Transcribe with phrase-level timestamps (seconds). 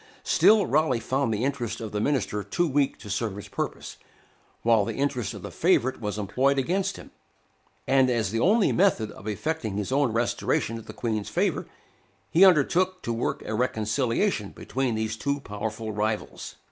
[0.23, 3.97] Still Raleigh found the interest of the minister too weak to serve his purpose,
[4.63, 7.11] while the interest of the favorite was employed against him;
[7.85, 11.67] and, as the only method of effecting his own restoration to the Queen's favor,
[12.31, 16.55] he undertook to work a reconciliation between these two powerful rivals.